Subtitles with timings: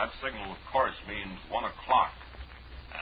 [0.00, 2.16] That signal, of course, means 1 o'clock.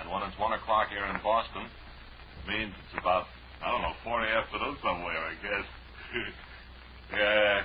[0.02, 3.30] And when it's 1 o'clock here in Boston, it means it's about,
[3.62, 5.66] I don't know, 4 afternoon somewhere, I guess.
[7.22, 7.62] yeah.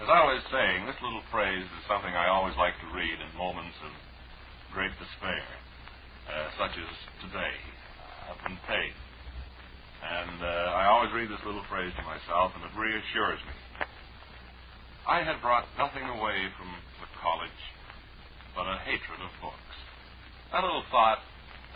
[0.00, 3.28] As I was saying, this little phrase is something I always like to read in
[3.36, 3.92] moments of
[4.72, 5.44] great despair,
[6.32, 6.88] uh, such as
[7.28, 7.52] today.
[8.32, 8.96] I've been paid.
[10.00, 13.84] And uh, I always read this little phrase to myself, and it reassures me.
[15.04, 16.72] I had brought nothing away from
[17.04, 17.60] the college
[18.58, 19.76] but a hatred of books.
[20.50, 21.22] That little thought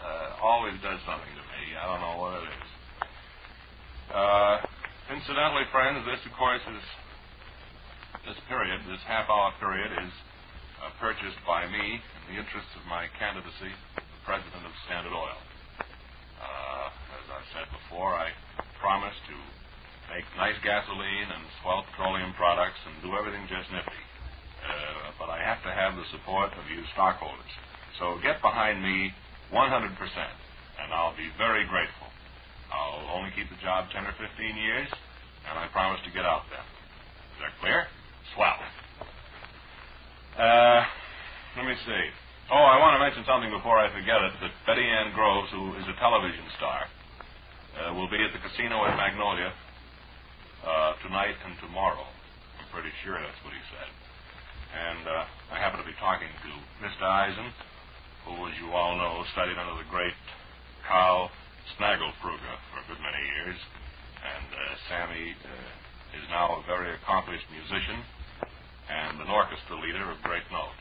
[0.02, 1.78] uh, always does something to me.
[1.78, 2.70] I don't know what it is.
[4.10, 4.54] Uh,
[5.14, 6.82] incidentally, friends, this, of course, is
[8.26, 10.14] this period, this half-hour period, is
[10.82, 15.38] uh, purchased by me in the interests of my candidacy for president of Standard Oil.
[16.42, 18.34] Uh, as I've said before, I
[18.82, 19.36] promise to
[20.10, 24.02] make nice gasoline and swell petroleum products and do everything just nifty.
[24.66, 27.54] Uh, but I have to have the support of you stockholders.
[28.02, 29.14] So get behind me
[29.54, 32.10] 100%, and I'll be very grateful.
[32.74, 34.26] I'll only keep the job 10 or 15
[34.58, 34.90] years,
[35.46, 36.66] and I promise to get out then.
[37.38, 37.86] Is that clear?
[38.34, 38.58] Swell.
[40.34, 40.82] Uh,
[41.54, 42.04] let me see.
[42.50, 45.78] Oh, I want to mention something before I forget it that Betty Ann Groves, who
[45.78, 46.90] is a television star,
[47.78, 49.54] uh, will be at the casino at Magnolia
[50.66, 52.10] uh, tonight and tomorrow.
[52.58, 54.01] I'm pretty sure that's what he said.
[54.72, 57.04] And uh, I happen to be talking to Mr.
[57.04, 57.52] Eisen,
[58.24, 60.16] who, as you all know, studied under the great
[60.88, 61.28] Carl
[61.76, 63.58] Snagelfruger for a good many years.
[64.24, 68.00] And uh, Sammy uh, is now a very accomplished musician
[68.88, 70.76] and an orchestra leader of great note.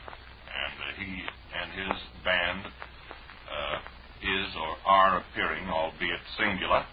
[0.48, 1.10] And uh, he
[1.52, 3.78] and his band uh,
[4.24, 6.84] is or are appearing, albeit singular,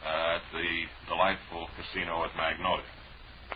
[0.00, 0.68] uh, at the
[1.08, 2.99] delightful casino at Magnolia.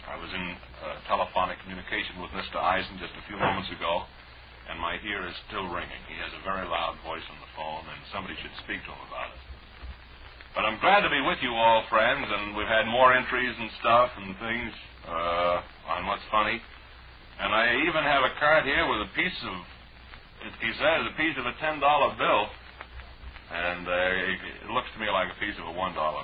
[0.03, 0.47] I was in
[0.83, 2.59] uh, telephonic communication with Mr.
[2.59, 4.05] Eisen just a few moments ago,
[4.71, 6.03] and my ear is still ringing.
[6.11, 9.03] He has a very loud voice on the phone, and somebody should speak to him
[9.07, 9.41] about it.
[10.55, 13.71] But I'm glad to be with you all, friends, and we've had more entries and
[13.83, 14.73] stuff and things
[15.11, 16.63] uh, on what's funny.
[17.43, 19.55] And I even have a card here with a piece of,
[20.63, 22.43] he says, a piece of a $10 bill.
[23.51, 25.75] And uh, it, it looks to me like a piece of a $1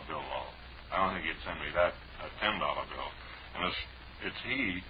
[0.06, 0.50] bill, though.
[0.94, 1.90] I don't think he'd send me that,
[2.22, 3.10] a $10 bill.
[3.56, 3.80] And it's,
[4.26, 4.82] it's he,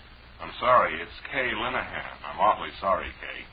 [0.43, 2.13] I'm sorry, it's Kay Linehan.
[2.27, 3.45] I'm awfully sorry, Kay.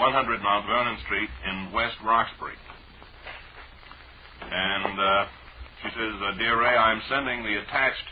[0.00, 2.56] 100 Mount Vernon Street in West Roxbury.
[4.40, 5.26] And uh,
[5.82, 8.08] she says, uh, Dear Ray, I'm sending the attached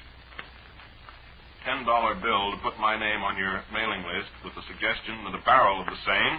[1.67, 1.85] $10
[2.23, 5.81] bill to put my name on your mailing list with the suggestion that a barrel
[5.81, 6.35] of the same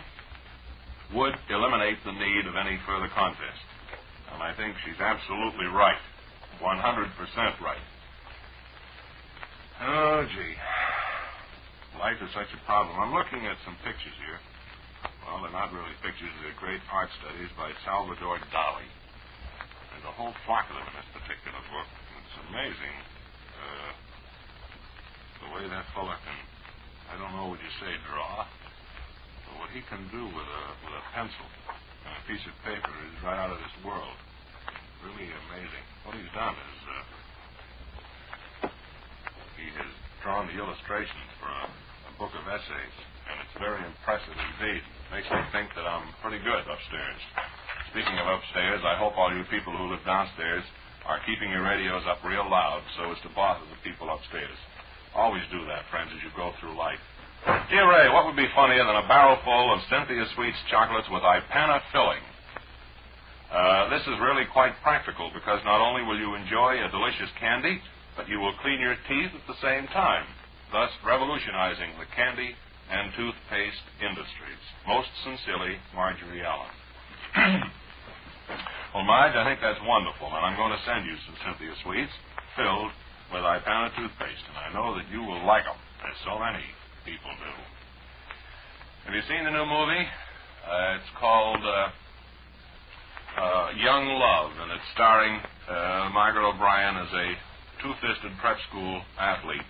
[1.18, 3.62] would eliminate the need of any further contest.
[4.34, 6.00] And I think she's absolutely right.
[6.62, 7.85] 100% right.
[9.81, 10.53] Oh, gee.
[11.97, 12.94] Life is such a problem.
[13.02, 14.38] I'm looking at some pictures here.
[15.25, 16.30] Well, they're not really pictures.
[16.46, 18.86] They're great art studies by Salvador Dali.
[19.90, 21.90] There's a whole flock of them in this particular book.
[21.90, 22.96] It's amazing
[23.58, 23.92] uh,
[25.42, 26.38] the way that fellow can,
[27.09, 30.94] I don't know what you say, draw, but what he can do with a, with
[30.94, 31.48] a pencil
[32.06, 34.18] and a piece of paper is right out of this world.
[35.02, 35.86] Really amazing.
[36.06, 37.21] What he's done is uh,
[39.62, 39.94] he has
[40.26, 41.66] drawn the illustrations for a,
[42.10, 42.96] a book of essays,
[43.30, 44.82] and it's very impressive indeed.
[45.14, 47.22] Makes me think that I'm pretty good upstairs.
[47.94, 50.66] Speaking of upstairs, I hope all you people who live downstairs
[51.06, 54.58] are keeping your radios up real loud so as to bother the people upstairs.
[55.14, 57.02] Always do that, friends, as you go through life.
[57.70, 61.22] Dear Ray, what would be funnier than a barrel full of Cynthia Sweets chocolates with
[61.22, 62.24] Ipana filling?
[63.52, 67.82] Uh, this is really quite practical because not only will you enjoy a delicious candy,
[68.16, 70.26] but you will clean your teeth at the same time,
[70.72, 72.56] thus revolutionizing the candy
[72.92, 74.62] and toothpaste industries.
[74.88, 76.74] Most sincerely, Marjorie Allen.
[78.94, 82.12] well, Marge, I think that's wonderful, and I'm going to send you some Cynthia Sweets
[82.60, 82.92] filled
[83.32, 86.64] with Ipana toothpaste, and I know that you will like them, as so many
[87.07, 87.54] people do.
[89.07, 90.06] Have you seen the new movie?
[90.68, 91.90] Uh, it's called uh,
[93.40, 97.28] uh, Young Love, and it's starring uh, Margaret O'Brien as a
[97.81, 99.66] two-fisted prep school athlete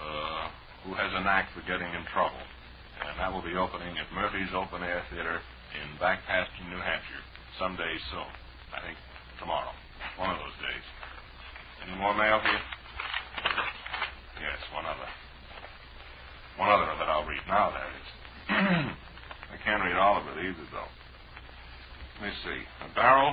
[0.00, 0.48] uh,
[0.84, 2.40] who has a knack for getting in trouble.
[3.04, 5.40] And that will be opening at Murphy's Open Air Theater
[5.76, 7.24] in Backpasture, New Hampshire,
[7.60, 8.28] someday soon.
[8.72, 8.96] I think
[9.40, 9.72] tomorrow,
[10.16, 10.86] one of those days.
[11.84, 12.64] Any more mail here?
[14.40, 15.08] Yes, one other.
[16.56, 18.08] One other that I'll read now, that is.
[19.52, 20.92] I can't read all of it either, though.
[22.20, 22.60] Let me see.
[22.84, 23.32] A barrel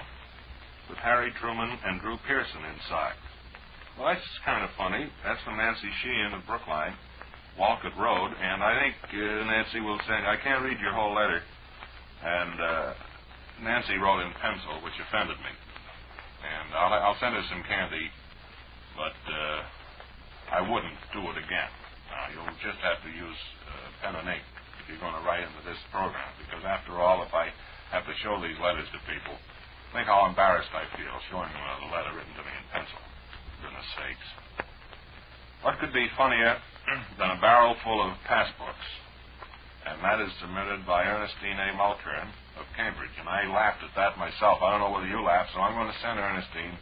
[0.89, 3.15] with Harry Truman and Drew Pearson inside.
[3.97, 5.09] Well, that's kind of funny.
[5.25, 6.93] That's from Nancy Sheehan of Brookline.
[7.57, 10.29] Walcott Road, and I think uh, Nancy will send.
[10.29, 11.41] I can't read your whole letter,
[12.21, 12.93] and uh,
[13.65, 15.49] Nancy wrote in pencil, which offended me,
[16.45, 18.13] and I'll, I'll send her some candy,
[18.93, 19.59] but uh,
[20.53, 21.71] I wouldn't do it again.
[22.13, 24.45] Now you'll just have to use uh, pen and ink
[24.85, 27.49] if you're going to write into this program, because after all, if I
[27.89, 29.33] have to show these letters to people,
[29.97, 33.01] think how embarrassed I feel showing them a letter written to me in pencil.
[33.61, 34.29] Goodness sakes.
[35.61, 36.57] What could be funnier
[37.19, 38.87] than a barrel full of passbooks?
[39.87, 41.71] And that is submitted by Ernestine A.
[41.79, 42.27] Mulkern
[42.59, 43.15] of Cambridge.
[43.19, 44.59] And I laughed at that myself.
[44.61, 46.75] I don't know whether you laughed, so I'm going to send Ernestine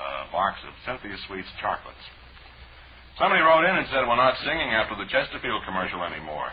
[0.00, 2.04] a box of Cynthia Sweet's chocolates.
[3.20, 6.48] Somebody wrote in and said we're not singing after the Chesterfield commercial anymore.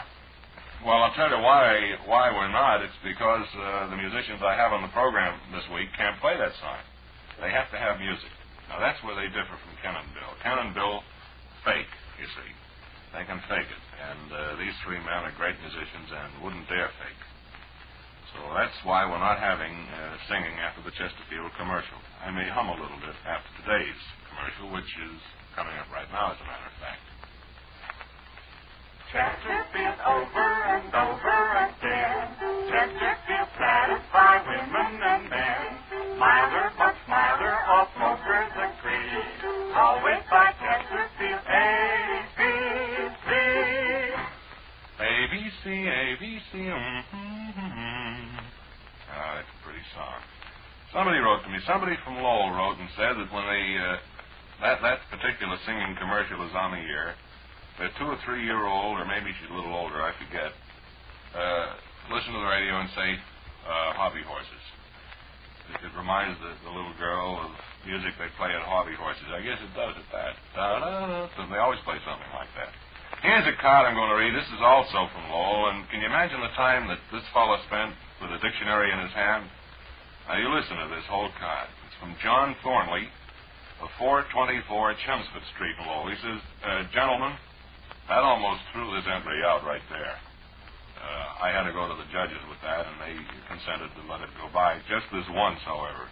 [0.85, 2.83] Well, I'll tell you why why we're not.
[2.83, 6.53] It's because uh, the musicians I have on the program this week can't play that
[6.59, 6.79] song.
[7.41, 8.29] They have to have music.
[8.69, 10.31] Now that's where they differ from Ken Bill.
[10.43, 11.03] Ken Bill
[11.63, 12.51] fake, you see.
[13.15, 13.83] They can fake it.
[13.97, 17.23] And uh, these three men are great musicians and wouldn't dare fake.
[18.35, 21.97] So that's why we're not having uh, singing after the Chesterfield commercial.
[22.21, 25.17] I may hum a little bit after today's commercial, which is
[25.55, 27.05] coming up right now, as a matter of fact.
[29.09, 31.39] Chesterfield over and over
[31.71, 32.27] again.
[32.67, 35.67] Chesterfield satisfy women and men.
[36.19, 36.66] Milder,
[39.97, 43.29] Always buy Chesterfield ABC.
[45.01, 48.37] ABC, ABC, mm-hmm.
[49.09, 50.21] Ah, that's a pretty song.
[50.93, 51.57] Somebody wrote to me.
[51.65, 53.97] Somebody from Lowell wrote and said that when they uh,
[54.61, 57.15] that that particular singing commercial is on the air,
[57.81, 60.53] the two or three year old, or maybe she's a little older, I forget,
[61.33, 61.73] uh,
[62.13, 63.17] listen to the radio and say
[63.65, 64.61] uh, hobby horses.
[65.67, 67.51] It, reminds the, the little girl of
[67.83, 69.27] music they play at hobby horses.
[69.27, 70.33] I guess it does at that.
[70.55, 71.27] Da-da-da.
[71.51, 72.71] They always play something like that.
[73.25, 74.31] Here's a card I'm going to read.
[74.35, 77.97] This is also from Lowell, and can you imagine the time that this fellow spent
[78.21, 79.49] with a dictionary in his hand?
[80.29, 81.67] Now, you listen to this whole card.
[81.87, 83.09] It's from John Thornley
[83.81, 84.67] of 424
[85.01, 86.11] Chelmsford Street in Lowell.
[86.11, 87.33] He says, uh, Gentlemen,
[88.07, 90.15] that almost threw this entry out right there.
[91.07, 93.15] Uh, I had to go to the judges with that, and they
[93.47, 94.75] consented to let it go by.
[94.91, 96.11] Just this once, however.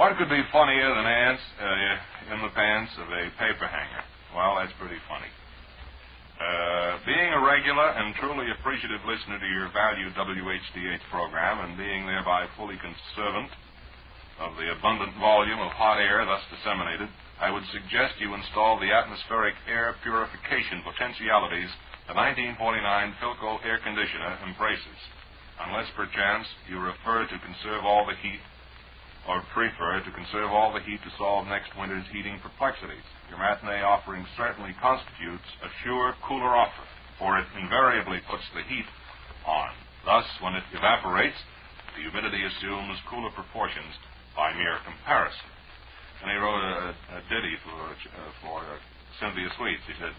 [0.00, 4.04] What could be funnier than ants uh, in the pants of a paper hanger?
[4.32, 5.28] Well, that's pretty funny.
[6.36, 12.04] Uh, being a regular and truly appreciative listener to your valued WHDH program and being
[12.04, 13.48] thereby fully conservant
[14.40, 17.08] of the abundant volume of hot air thus disseminated,
[17.40, 21.72] I would suggest you install the atmospheric air purification potentialities
[22.06, 25.00] the 1949 Philco air conditioner embraces,
[25.66, 28.38] unless perchance you refer to conserve all the heat
[29.26, 33.02] or prefer to conserve all the heat to solve next winter's heating perplexities.
[33.26, 36.86] Your matinee offering certainly constitutes a sure cooler offer,
[37.18, 38.86] for it invariably puts the heat
[39.42, 39.74] on.
[40.06, 41.38] Thus, when it evaporates,
[41.98, 43.98] the humidity assumes cooler proportions
[44.38, 45.50] by mere comparison.
[46.22, 48.78] And he wrote a, a ditty for, uh, for uh,
[49.18, 49.82] Cynthia Sweets.
[49.90, 50.14] He said,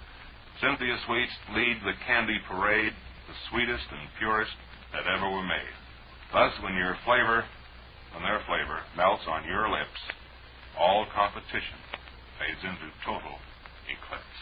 [0.61, 2.93] Cynthia Sweets lead the candy parade,
[3.27, 4.55] the sweetest and purest
[4.93, 5.75] that ever were made.
[6.33, 7.45] Thus, when your flavor
[8.13, 10.01] when their flavor melts on your lips,
[10.79, 11.77] all competition
[12.41, 13.37] fades into total
[13.85, 14.41] eclipse.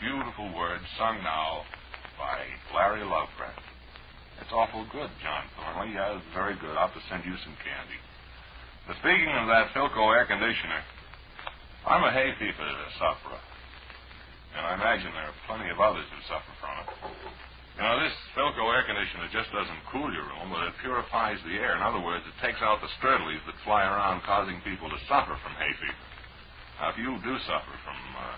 [0.00, 1.64] Beautiful words sung now
[2.20, 2.44] by
[2.76, 3.56] Larry Lovegren.
[4.40, 5.94] It's awful good, John Thornley.
[5.94, 6.76] Yeah, it's very good.
[6.76, 8.00] I'll have to send you some candy.
[8.86, 10.84] But speaking of that Philco air conditioner,
[11.86, 12.68] I'm a hay fever
[13.00, 13.40] sufferer.
[14.56, 16.88] And I imagine there are plenty of others who suffer from it.
[17.76, 21.76] Know, this Philco air conditioner just doesn't cool your room, but it purifies the air.
[21.76, 25.36] In other words, it takes out the sturdlies that fly around causing people to suffer
[25.44, 26.06] from hay fever.
[26.80, 28.36] Now, if you do suffer from uh,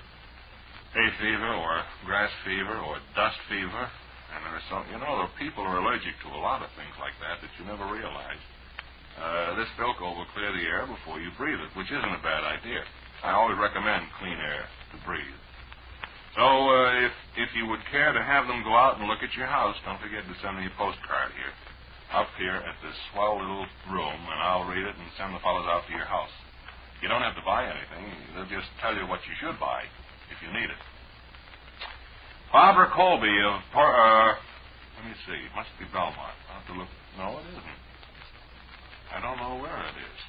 [0.99, 3.87] hay fever or grass fever or dust fever,
[4.35, 6.95] and there are some, you know, the people are allergic to a lot of things
[6.99, 8.43] like that that you never realize.
[9.15, 12.43] Uh, this Philco will clear the air before you breathe it, which isn't a bad
[12.43, 12.83] idea.
[13.23, 15.39] I always recommend clean air to breathe.
[16.37, 19.33] So, uh, if if you would care to have them go out and look at
[19.37, 21.55] your house, don't forget to send me a postcard here,
[22.13, 25.67] up here at this swell little room, and I'll read it and send the fellows
[25.69, 26.33] out to your house.
[27.03, 28.05] You don't have to buy anything;
[28.37, 29.85] they'll just tell you what you should buy
[30.31, 30.83] if you need it.
[32.53, 34.35] Barbara Colby of Por- uh,
[34.99, 36.37] let me see, it must be Belmont.
[36.51, 36.91] I'll have to look.
[37.19, 37.81] No, it isn't.
[39.13, 40.21] I don't know where it is.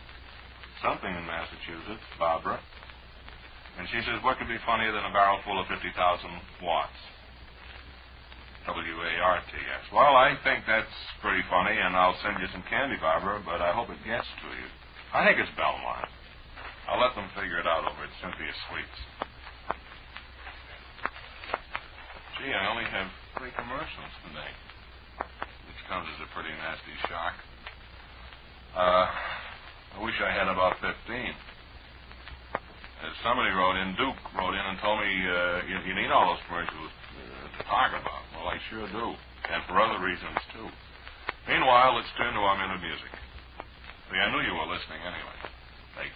[0.83, 2.59] Something in Massachusetts, Barbara.
[3.79, 5.95] And she says, what could be funnier than a barrel full of 50,000
[6.59, 6.99] watts?
[8.67, 9.83] W-A-R-T-S.
[9.95, 10.91] Well, I think that's
[11.23, 14.49] pretty funny, and I'll send you some candy, Barbara, but I hope it gets to
[14.51, 14.67] you.
[15.15, 16.11] I think it's Belmont.
[16.91, 18.99] I'll let them figure it out over at Cynthia Sweets.
[22.37, 23.07] Gee, I only have
[23.39, 24.51] three commercials today,
[25.71, 27.33] which comes as a pretty nasty shock.
[28.75, 29.07] Uh,
[29.95, 31.48] I wish I had about 15.
[33.23, 36.43] Somebody wrote in, Duke wrote in and told me uh, you, you need all those
[36.47, 38.23] commercials uh, to talk about.
[38.35, 39.15] Well, I sure do,
[39.51, 40.67] and for other reasons too.
[41.47, 43.11] Meanwhile, let's turn to our minute music.
[44.11, 45.37] See, I knew you were listening anyway.
[45.95, 46.09] Hey,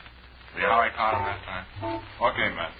[0.55, 1.65] see how I caught him that time?
[2.19, 2.71] Okay, Matt.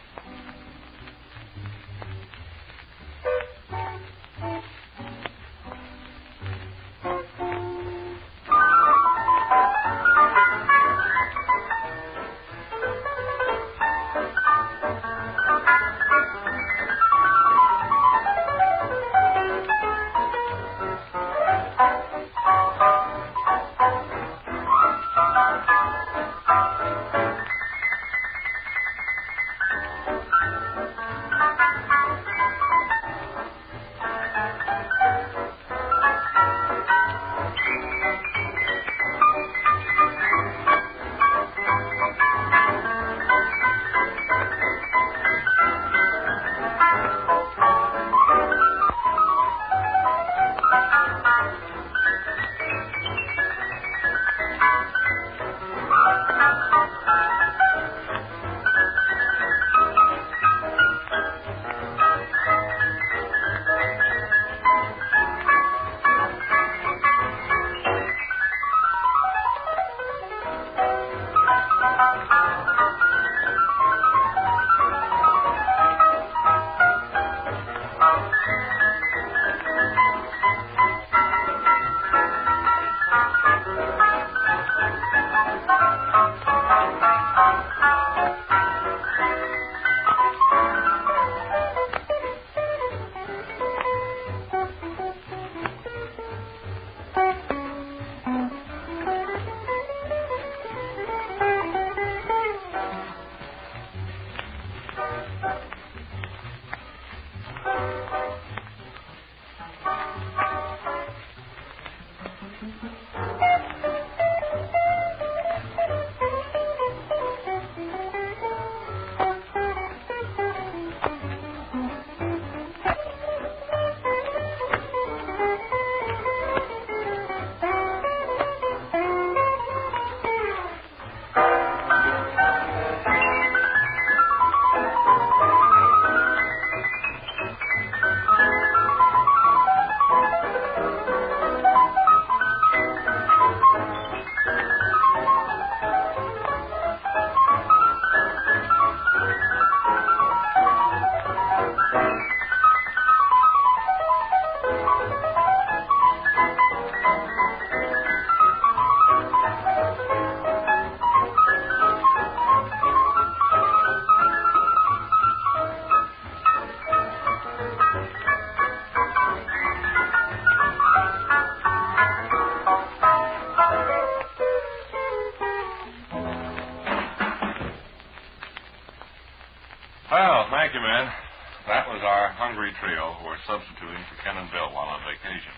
[182.84, 185.56] Trio who are substituting for Ken and Bill while on vacation.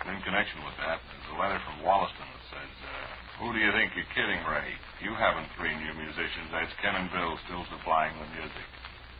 [0.00, 3.60] And in connection with that, there's a letter from Wollaston that says, uh, Who do
[3.60, 4.72] you think you're kidding, Ray?
[5.04, 6.48] You haven't three new musicians.
[6.48, 8.64] That's Ken and Bill still supplying the music.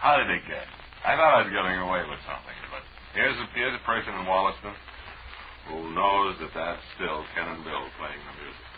[0.01, 0.65] How did they get?
[1.05, 2.81] I thought I was getting away with something, but
[3.13, 4.73] here's a, here's a person in Wollaston
[5.69, 8.69] who knows that that's still Ken and Bill playing the music.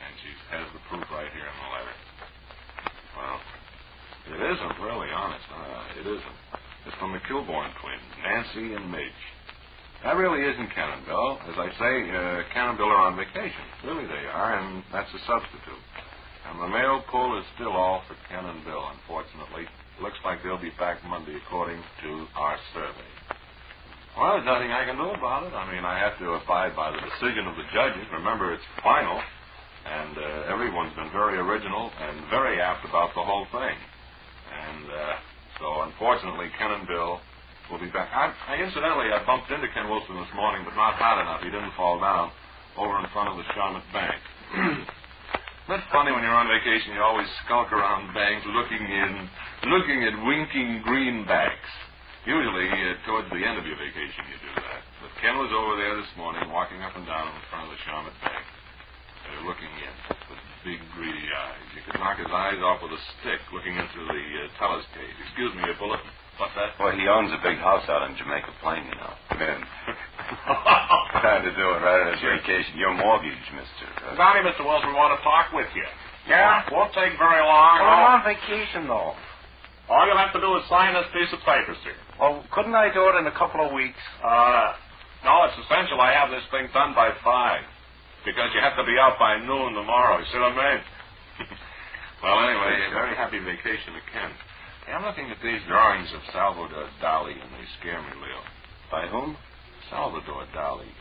[0.00, 1.96] And she has the proof right here in the letter.
[3.20, 3.38] Well,
[4.32, 5.44] it isn't, really, honest.
[5.52, 6.38] Uh, it isn't.
[6.88, 9.22] It's from the Kilbourne twins, Nancy and Midge.
[10.00, 10.72] That really isn't
[11.04, 11.36] Bill.
[11.44, 12.48] As I say, uh,
[12.80, 13.60] Bill are on vacation.
[13.84, 15.84] Really, they are, and that's a substitute.
[16.48, 18.16] And the mail pull is still all for
[18.64, 19.68] Bill, unfortunately.
[20.00, 23.10] Looks like they'll be back Monday, according to our survey.
[24.16, 25.52] Well, there's nothing I can do about it.
[25.52, 28.08] I mean, I have to abide by the decision of the judges.
[28.16, 29.20] Remember, it's final,
[29.84, 33.76] and uh, everyone's been very original and very apt about the whole thing.
[34.48, 35.14] And uh,
[35.58, 37.18] so, unfortunately, Ken and Bill
[37.70, 38.08] will be back.
[38.14, 41.42] I, I incidentally, I bumped into Ken Wilson this morning, but not hard enough.
[41.42, 42.30] He didn't fall down
[42.78, 44.18] over in front of the Shawmut Bank.
[45.68, 49.28] Isn't it funny when you're on vacation, you always skulk around banks looking in,
[49.68, 51.68] looking at winking greenbacks.
[52.24, 54.80] Usually, uh, towards the end of your vacation, you do that.
[55.04, 57.80] But Ken was over there this morning, walking up and down in front of the
[57.84, 58.44] Shawmut Bank,
[59.28, 59.94] uh, looking in
[60.64, 61.66] big, greedy eyes.
[61.74, 65.16] You could knock his eyes off with a stick looking into the uh, teller's cage.
[65.28, 66.10] Excuse me, a bulletin.
[66.38, 66.78] What's that?
[66.78, 69.12] Well, he owns a big house out in Jamaica Plain, you know.
[69.34, 69.62] And
[71.22, 72.78] trying to do it right on his vacation.
[72.78, 73.86] Your mortgage, Mister.
[74.06, 74.62] Uh, Donnie, Mr.
[74.62, 75.86] Wells, we want to talk with you.
[76.30, 76.62] Yeah?
[76.70, 77.82] Won't take very long.
[77.82, 79.18] Well, I'm on vacation, though.
[79.88, 81.96] All you'll have to do is sign this piece of paper, sir.
[82.20, 83.98] Well, couldn't I do it in a couple of weeks?
[84.22, 84.76] Uh,
[85.24, 87.64] no, it's essential I have this thing done by five.
[88.28, 90.20] Because you have to be out by noon tomorrow.
[90.20, 90.80] You see what I mean?
[92.22, 94.28] well, anyway, a very happy vacation to Ken.
[94.84, 98.40] Hey, I'm looking at these drawings of Salvador Dali, and they scare me, Leo.
[98.92, 99.32] by whom?
[99.88, 100.92] Salvador Dali.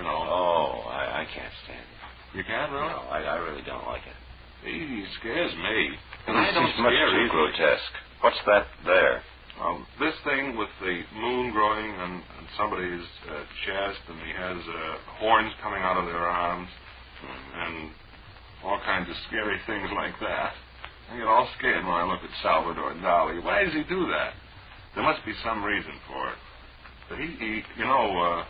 [0.00, 0.24] You know.
[0.24, 2.00] Oh, I, I can't stand it.
[2.40, 2.88] You can't, really?
[2.88, 4.16] No, I, I really don't like it.
[4.64, 5.96] He scares me.
[6.28, 7.94] And I don't is much scare too grotesque.
[8.20, 9.22] What's that there?
[9.60, 14.56] Um, this thing with the moon growing on, on somebody's uh, chest, and he has
[14.56, 16.68] uh, horns coming out of their arms,
[17.60, 17.90] and
[18.64, 20.52] all kinds of scary things like that.
[21.12, 23.44] I get all scared when I look at Salvador Dali.
[23.44, 24.32] Why does he do that?
[24.94, 26.38] There must be some reason for it.
[27.10, 28.44] But he, he you know, uh,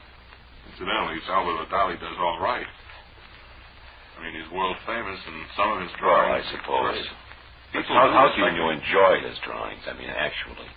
[0.70, 2.66] incidentally, Salvador Dali does all right.
[4.18, 7.02] I mean, he's world famous, and some of his Well, I suppose.
[7.72, 9.82] People How, do how can you enjoy his drawings?
[9.90, 10.70] I mean, actually.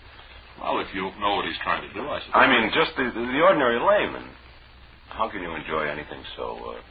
[0.61, 2.35] Well, if you know what he's trying to do, I suppose.
[2.37, 4.29] I mean, just the, the ordinary layman.
[5.09, 6.81] How can you enjoy anything so uh,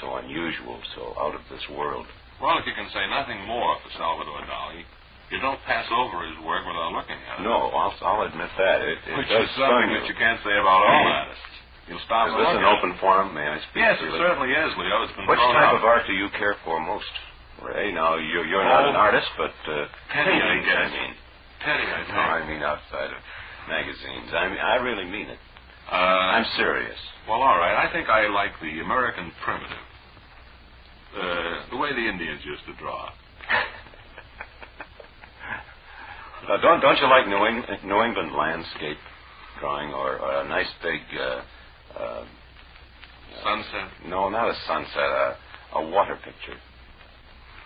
[0.00, 2.06] so unusual, so out of this world?
[2.42, 4.82] Well, if you can say nothing more for Salvador Dali,
[5.30, 7.44] you don't pass over his work without looking at it.
[7.46, 8.80] No, I'll, I'll admit that.
[8.82, 10.00] It, it Which does is something you.
[10.00, 11.46] that you can't say about all artists.
[11.86, 13.34] You'll stop Is this an open forum?
[13.34, 15.02] May I speak Yes, it certainly is, Leo.
[15.06, 15.78] It's been Which type out.
[15.78, 17.10] of art do you care for most,
[17.62, 17.90] Ray?
[17.92, 18.90] Now, you're, you're not Oh.
[18.90, 20.90] an artist, but uh, I guess.
[20.90, 21.14] I mean.
[21.60, 22.14] Penny, I No.
[22.18, 23.20] I mean outside of
[23.68, 24.32] magazines.
[24.32, 25.38] I mean, I really mean it.
[25.90, 26.98] uh, I'm serious.
[27.28, 27.76] well, all right.
[27.86, 29.84] I think I like the American primitive.
[31.16, 33.10] Uh, the way the Indians used to draw.
[36.48, 38.96] Now, don't don't you like New England, New England landscape
[39.60, 41.00] drawing or, or a nice big?
[41.14, 41.42] Uh,
[42.00, 42.24] uh,
[43.44, 43.90] Sunset.
[44.08, 44.96] no, not a sunset.
[44.98, 45.36] A,
[45.74, 46.56] a water picture.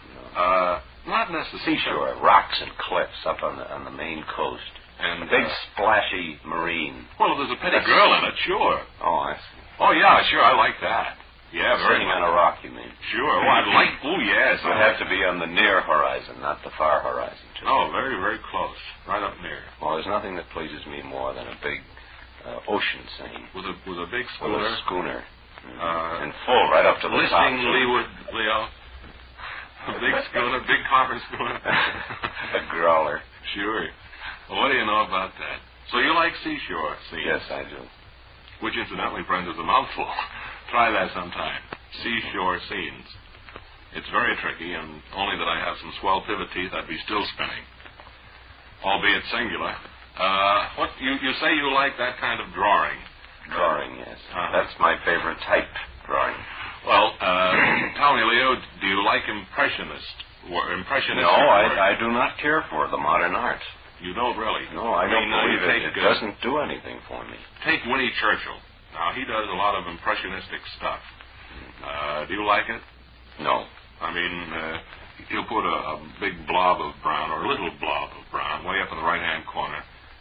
[0.08, 0.80] You know.
[1.06, 1.76] Not necessarily.
[1.78, 4.62] Seashore, rocks and cliffs up on the on the Maine coast.
[5.00, 7.04] And, big uh, splashy marine.
[7.18, 8.78] well, there's a pretty That's- girl in it, sure.
[9.02, 9.60] Oh, I see.
[9.80, 10.40] Oh, yeah, sure.
[10.40, 11.18] I like that.
[11.52, 12.22] Yeah, very Sitting much.
[12.22, 12.90] on a rock, you mean?
[13.10, 13.26] Sure.
[13.26, 13.90] Oh, I'd like.
[14.06, 14.62] Oh, yes.
[14.62, 17.42] It would have to be on the near horizon, not the far horizon.
[17.58, 17.66] Too.
[17.66, 18.78] Oh, very, very close.
[19.06, 19.60] Right up near.
[19.82, 21.82] Well, there's nothing that pleases me more than a big
[22.46, 24.66] uh, ocean scene With a with a big with schooner.
[24.66, 25.20] a schooner
[25.80, 27.22] Uh, and full right up to the top.
[27.22, 27.70] Listing too.
[27.74, 28.58] leeward, Leo.
[29.88, 31.60] A big schooner, big copper schooner.
[31.60, 33.20] a growler.
[33.54, 33.86] sure.
[34.48, 35.58] Well, what do you know about that?
[35.92, 37.26] So you like seashore scenes?
[37.26, 37.80] Yes, I do.
[38.64, 40.08] Which, incidentally, friends, is a mouthful.
[40.72, 41.60] Try that sometime.
[42.02, 43.06] Seashore scenes.
[43.94, 47.22] It's very tricky, and only that I have some swell pivot teeth, I'd be still
[47.36, 47.62] spinning,
[48.82, 49.70] albeit singular.
[50.18, 52.98] Uh, what you you say you like that kind of drawing?
[53.54, 54.18] Drawing, yes.
[54.32, 54.50] Uh-huh.
[54.50, 55.70] That's my favorite type,
[56.06, 56.34] drawing.
[56.86, 57.43] Well, uh,
[58.14, 60.16] me, Leo, do you like impressionist
[60.50, 61.22] or impressionist?
[61.22, 61.30] No.
[61.30, 63.60] I, I do not care for the modern art.
[64.02, 64.66] You don't really.
[64.74, 65.68] No, I don't mean, uh, believe it.
[65.70, 67.36] take, It uh, doesn't do anything for me.
[67.64, 68.58] Take Winnie Churchill.
[68.92, 71.00] Now he does a lot of impressionistic stuff.
[71.82, 72.82] Uh, do you like it?
[73.40, 73.64] No.
[74.02, 74.78] I mean, uh,
[75.30, 78.80] he'll put a, a big blob of brown or a little blob of brown way
[78.82, 79.78] up in the right-hand corner,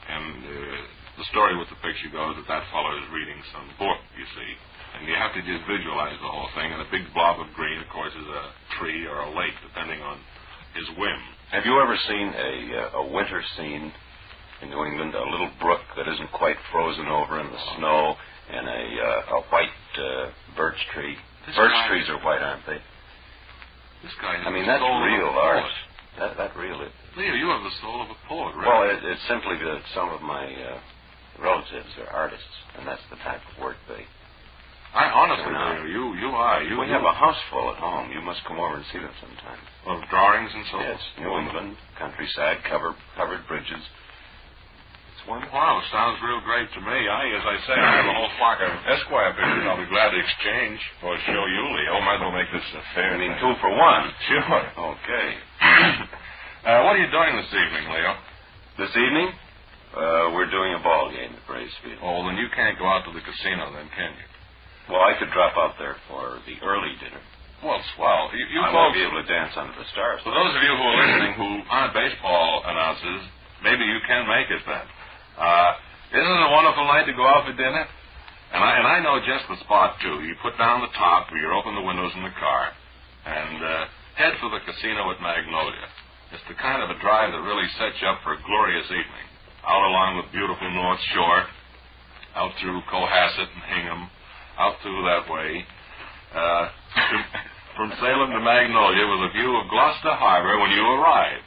[0.09, 0.77] and uh,
[1.17, 4.49] the story with the picture goes that that fellow is reading some book, you see,
[4.95, 6.71] and you have to just visualize the whole thing.
[6.71, 8.43] And a big blob of green, of course, is a
[8.79, 10.19] tree or a lake, depending on
[10.75, 11.19] his whim.
[11.51, 12.53] Have you ever seen a
[12.95, 13.91] uh, a winter scene
[14.61, 15.13] in New England?
[15.15, 18.15] A little brook that isn't quite frozen over in the snow,
[18.51, 21.15] and a uh, a white uh, birch tree.
[21.45, 22.79] This birch guy- trees are white, aren't they?
[24.03, 25.71] This guy has I mean, that's real art.
[26.19, 26.89] That that really.
[27.17, 28.67] Leo, you have the soul of a poet, right?
[28.67, 30.79] Well, it, it's simply that some of my uh,
[31.41, 34.05] relatives are artists, and that's the type of work they.
[34.93, 35.81] I honestly, not.
[35.81, 36.77] Leo, you you are you.
[36.77, 38.13] we have a house full at home.
[38.13, 39.57] You must come over and see them sometime.
[39.89, 40.77] of drawings and so.
[40.79, 43.81] Yes, New England countryside, cover covered bridges.
[45.17, 45.49] It's wonderful.
[45.57, 46.93] Wow, sounds real great to me.
[47.09, 50.13] I, as I say, I have a whole flock of Esquire pictures I'll be glad
[50.13, 51.97] to exchange or show you, Leo.
[52.05, 54.13] Might as well make this a fair I mean, two for one.
[54.29, 54.61] Sure.
[54.93, 55.27] Okay.
[56.69, 58.13] uh, what are you doing this evening, Leo?
[58.77, 59.29] This evening,
[59.97, 61.97] uh, we're doing a ball game at Braves Field.
[62.05, 64.25] Oh, then you can't go out to the casino then, can you?
[64.89, 67.21] Well, I could drop out there for the early dinner.
[67.63, 68.27] Well, swell.
[68.35, 70.19] You, you I folks, won't be able to dance under the stars.
[70.23, 73.23] for those of you who are listening who aren't baseball announcers,
[73.63, 74.85] maybe you can make it then.
[75.39, 75.71] Uh,
[76.11, 77.87] isn't it a wonderful night to go out for dinner?
[78.53, 80.21] And I, and I know just the spot, too.
[80.27, 82.69] You put down the top, you open the windows in the car,
[83.25, 83.85] and uh,
[84.19, 85.87] head for the casino at Magnolia.
[86.35, 89.27] It's the kind of a drive that really sets you up for a glorious evening.
[89.65, 91.47] out along the beautiful North Shore,
[92.35, 94.03] out through Cohasset and Hingham,
[94.59, 95.65] out through that way,
[96.35, 97.15] uh, to,
[97.77, 101.41] from Salem to Magnolia with a view of Gloucester Harbor when you arrive.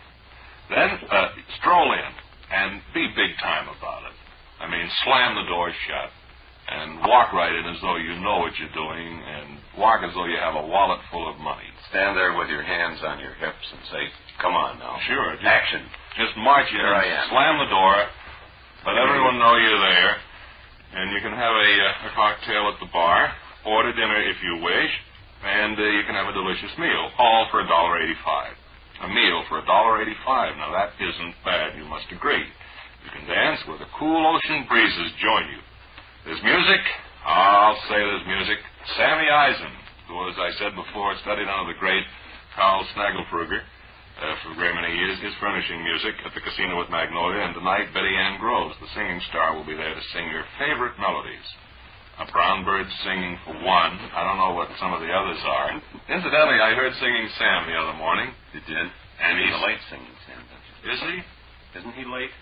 [0.70, 1.28] Then uh,
[1.60, 2.10] stroll in
[2.50, 4.16] and be big time about it.
[4.58, 6.10] I mean, slam the door shut
[6.66, 10.26] and walk right in as though you know what you're doing and walk as though
[10.26, 11.70] you have a wallet full of money.
[11.90, 14.02] Stand there with your hands on your hips and say,
[14.42, 15.34] "Come on now." Sure.
[15.38, 15.86] Just, Action.
[16.18, 17.28] just march in, Here I am.
[17.30, 17.94] slam the door,
[18.90, 20.16] let everyone know you're there,
[20.94, 23.32] and you can have a, uh, a cocktail at the bar,
[23.66, 24.92] order dinner if you wish,
[25.44, 28.54] and uh, you can have a delicious meal, all for a dollar eighty-five.
[29.02, 30.56] A meal for a dollar eighty-five.
[30.56, 31.76] Now that isn't bad.
[31.76, 32.42] You must agree.
[32.42, 35.60] You can dance where the cool ocean breezes join you.
[36.24, 36.82] There's music.
[37.26, 38.58] I'll say there's music.
[38.96, 39.72] Sammy Eisen,
[40.08, 42.02] who, as I said before, studied under the great
[42.54, 43.60] Carl Snagelfruger
[44.16, 47.44] uh, for a great many years, is furnishing music at the Casino with Magnolia.
[47.44, 50.96] And tonight, Betty Ann Groves, the singing star, will be there to sing your favorite
[50.98, 51.44] melodies.
[52.16, 53.92] A brown bird singing for one.
[54.16, 55.68] I don't know what some of the others are.
[56.08, 58.32] Incidentally, I heard singing Sam the other morning.
[58.56, 58.88] You did.
[59.20, 60.40] And he's he's a late singing, Sam.
[60.48, 60.92] don't you?
[60.96, 61.16] Is he?
[61.76, 62.32] Isn't he late?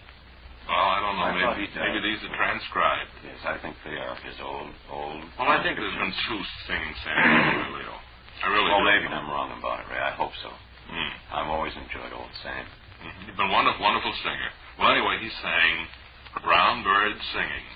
[0.71, 1.27] Well, I don't know.
[1.27, 3.11] I maybe, maybe these are transcribed.
[3.27, 4.15] Yes, I think they are.
[4.23, 5.21] His old, old.
[5.43, 7.19] Well, I think there's been two singing Sam.
[7.75, 7.91] Do.
[8.47, 8.87] I really Well, do.
[8.89, 9.99] maybe I'm wrong about it, Ray.
[10.01, 10.55] I hope so.
[10.95, 11.13] Mm.
[11.37, 12.65] I've always enjoyed old Sam.
[13.03, 13.27] Mhm.
[13.27, 14.51] He's been a wonderful, wonderful singer.
[14.79, 15.73] Well, anyway, he sang
[16.43, 17.67] Brown Bird Singing.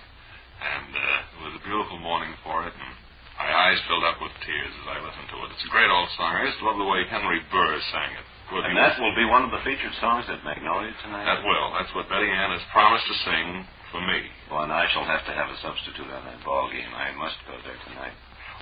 [0.59, 2.75] And uh, it was a beautiful morning for it.
[2.75, 2.91] And
[3.39, 5.55] my eyes filled up with tears as I listened to it.
[5.55, 6.35] It's a great old song.
[6.35, 8.27] I used to love the way Henry Burr sang it.
[8.51, 11.29] Good, And that will be one of the featured songs at Magnolia tonight.
[11.31, 11.71] that will.
[11.79, 13.47] That's what Betty Ann has promised to sing
[13.95, 14.27] for me.
[14.51, 16.91] Well, and I shall have to have a substitute on that ball game.
[16.97, 18.17] I must go there tonight.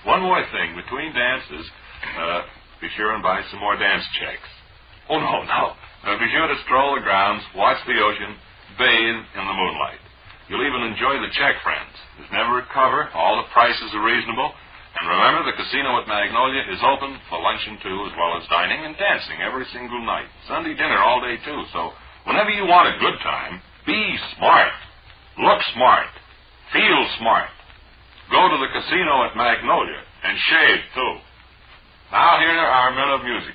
[0.05, 0.75] One more thing.
[0.77, 1.65] Between dances,
[2.19, 2.41] uh,
[2.81, 4.49] be sure and buy some more dance checks.
[5.09, 5.73] Oh, no, no.
[6.19, 8.35] Be sure to stroll the grounds, watch the ocean,
[8.77, 9.99] bathe in the moonlight.
[10.47, 11.91] You'll even enjoy the check friends.
[12.17, 13.09] There's never a cover.
[13.11, 14.53] All the prices are reasonable.
[14.99, 18.85] And remember, the casino at Magnolia is open for luncheon, too, as well as dining
[18.85, 20.25] and dancing every single night.
[20.47, 21.63] Sunday dinner all day, too.
[21.73, 21.91] So
[22.25, 24.71] whenever you want a good time, be smart.
[25.37, 26.07] Look smart.
[26.73, 27.49] Feel smart.
[28.31, 31.13] Go to the casino at Magnolia and shave, too.
[32.11, 33.53] Now, here are men of music.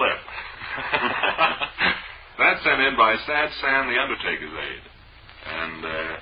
[0.00, 0.20] Lip.
[2.40, 4.84] That's sent in by Sad Sam, the Undertaker's aide.
[5.44, 6.14] And uh,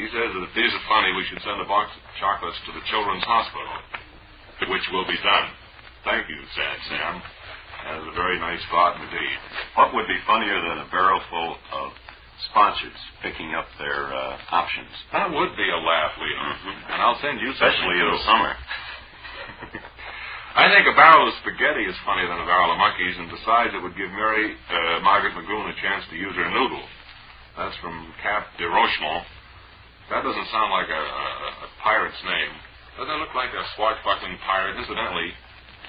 [0.00, 2.72] he says that if these are funny, we should send a box of chocolates to
[2.72, 3.76] the Children's Hospital,
[4.72, 5.46] which will be done.
[6.04, 7.14] Thank you, Sad Sam.
[7.84, 9.38] That is a very nice thought indeed.
[9.76, 11.92] What would be funnier than a barrel full of
[12.50, 14.88] sponsors picking up their uh, options?
[15.12, 16.40] That would be a laugh, Leo.
[16.40, 16.76] Mhm.
[16.92, 18.52] And I'll send you Especially in the summer.
[20.54, 23.74] I think a barrel of spaghetti is funnier than a barrel of monkeys, and besides,
[23.74, 26.86] it would give Mary uh, Margaret Magoon a chance to use her noodle.
[27.58, 29.26] That's from Cap de Rochemont.
[30.14, 31.28] That doesn't sound like a, a,
[31.66, 32.54] a pirate's name.
[32.94, 34.78] Doesn't it look like a swashbuckling pirate?
[34.78, 35.34] Incidentally,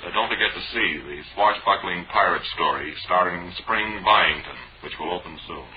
[0.02, 5.38] uh, don't forget to see the swashbuckling pirate story starring Spring Byington, which will open
[5.46, 5.70] soon.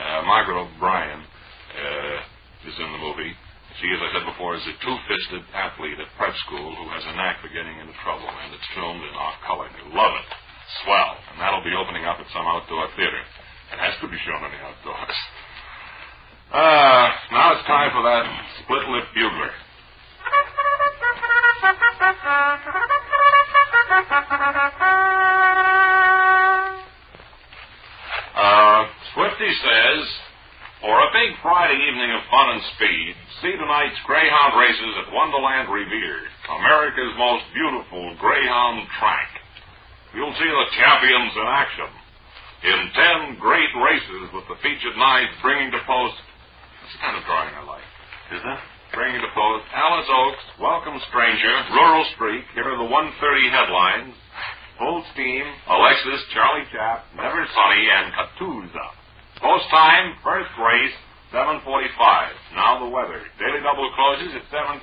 [0.00, 3.36] Uh, Margaret O'Brien uh, is in the movie.
[3.82, 7.14] She, as I said before, is a two-fisted athlete at prep school who has a
[7.18, 9.66] knack for getting into trouble, and it's filmed in off-color.
[9.66, 10.28] You love it.
[10.86, 11.18] Swell.
[11.34, 13.18] And that'll be opening up at some outdoor theater.
[13.74, 15.18] It has to be shown in the outdoors.
[16.54, 18.22] Uh, now it's time for that
[18.62, 19.50] split-lip bugler.
[28.34, 30.02] Uh, Swifty says,
[30.84, 35.72] for a big Friday evening of fun and speed, see tonight's Greyhound races at Wonderland
[35.72, 36.28] Revere,
[36.60, 39.32] America's most beautiful Greyhound track.
[40.12, 41.90] You'll see the champions in action.
[42.68, 46.20] In ten great races with the featured knights bringing to post.
[46.20, 47.88] That's kind of drawing I like.
[48.36, 48.60] Is that?
[48.92, 52.44] Bringing to post Alice Oaks, Welcome Stranger, Rural Streak.
[52.52, 54.12] Here are the 130 headlines.
[54.76, 59.03] Full Steam, Alexis, Charlie Chap, Never Sunny, and Katuza.
[59.44, 60.96] Post time, first race,
[61.28, 61.60] 7.45.
[62.56, 63.20] Now the weather.
[63.36, 64.80] Daily double closes at 7.30.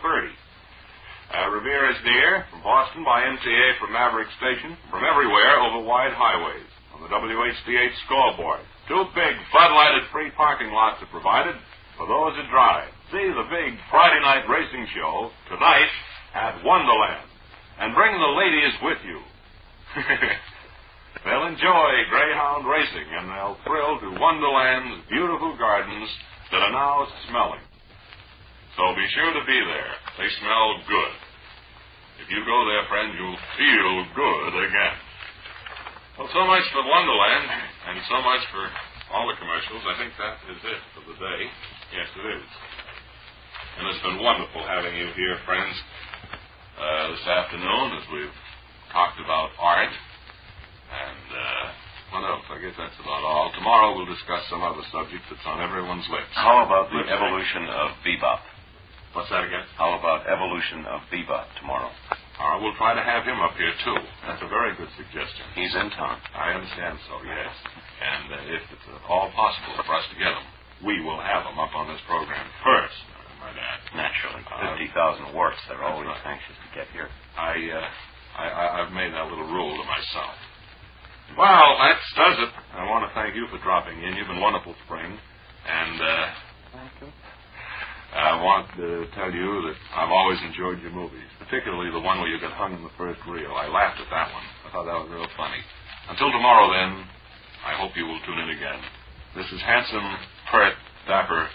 [1.34, 6.13] Uh, Revere is near, from Boston by MTA from Maverick Station, from everywhere over wide
[6.13, 6.69] highways.
[6.93, 8.62] On the WHDH scoreboard.
[8.88, 11.56] Two big floodlighted free parking lots are provided
[11.97, 12.93] for those that drive.
[13.10, 15.89] See the big Friday night racing show tonight
[16.36, 17.26] at Wonderland.
[17.80, 19.19] And bring the ladies with you.
[21.24, 26.10] they'll enjoy Greyhound racing and they'll thrill to Wonderland's beautiful gardens
[26.52, 27.63] that are now smelling.
[28.76, 29.91] So be sure to be there.
[30.17, 31.13] They smell good.
[32.24, 34.95] If you go there, friend, you'll feel good again.
[36.19, 37.50] Well, so much for Wonderland,
[37.88, 38.63] and so much for
[39.12, 39.84] all the commercials.
[39.84, 41.41] I think that is it for the day.
[41.95, 42.47] Yes, it is.
[43.80, 45.76] And it's been wonderful having you here, friends,
[46.80, 48.38] uh, this afternoon as we've
[48.91, 49.91] talked about art.
[50.91, 51.65] And uh,
[52.12, 52.45] what else?
[52.51, 53.51] I guess that's about all.
[53.56, 56.36] Tomorrow we'll discuss some other subject that's on everyone's lips.
[56.36, 58.43] How about the Lip evolution of bebop?
[59.15, 59.63] What's that again?
[59.75, 61.91] How about evolution of bebop tomorrow?
[62.39, 63.97] Uh, we'll try to have him up here, too.
[64.25, 65.45] That's a very good suggestion.
[65.54, 66.17] He's in town.
[66.34, 67.54] I understand so, yes.
[68.01, 70.47] And uh, if it's at all possible for us to get him,
[70.82, 73.80] we will have him up on this program first, I might add.
[73.93, 74.41] Naturally.
[74.47, 75.60] Uh, 50,000 warts.
[75.69, 76.34] They're always right.
[76.34, 77.12] anxious to get here.
[77.38, 77.88] I, uh,
[78.41, 80.34] I, I, I've made that little rule to myself.
[81.38, 82.52] Well, that does it.
[82.76, 84.15] I want to thank you for dropping in.
[84.15, 85.15] You've been wonderful, Spring.
[85.63, 86.28] And uh,
[88.15, 92.28] I want to tell you that I've always enjoyed your movies, particularly the one where
[92.28, 93.56] you got hung in the first reel.
[93.56, 94.44] I laughed at that one.
[94.67, 95.62] I thought that was real funny.
[96.10, 97.08] Until tomorrow, then,
[97.63, 98.80] I hope you will tune in again.
[99.36, 100.04] This is handsome,
[100.52, 100.74] pert,
[101.08, 101.48] dapper,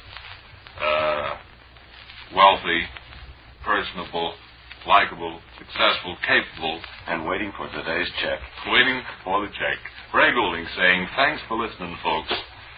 [0.81, 1.31] uh,
[2.35, 2.81] wealthy,
[3.65, 4.35] personable,
[4.87, 8.39] likable, successful, capable, And waiting for today's check.
[8.71, 9.79] waiting for the check.
[10.15, 12.33] Ray Goulding saying, thanks for listening, folks,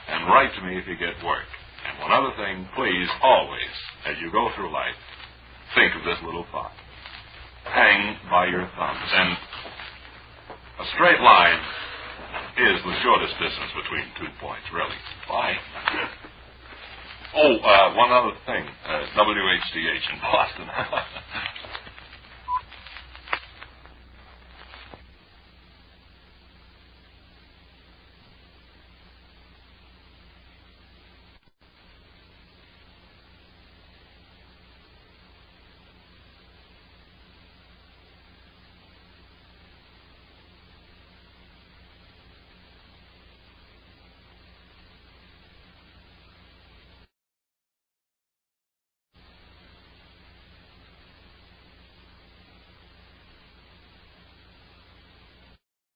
[0.09, 1.44] and write to me if you get work.
[1.87, 3.73] And one other thing, please, always,
[4.07, 4.97] as you go through life,
[5.75, 6.73] think of this little thought.
[7.64, 9.09] Hang by your thumbs.
[9.12, 9.37] And
[10.81, 11.61] a straight line
[12.59, 14.97] is the shortest distance between two points, really.
[15.29, 15.55] Why?
[17.37, 18.64] Oh, uh, one other thing.
[18.88, 20.66] Uh, WHDH in Boston.